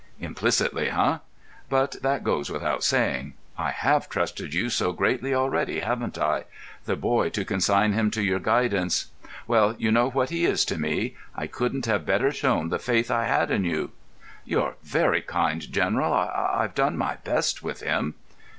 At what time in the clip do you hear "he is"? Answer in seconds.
10.31-10.65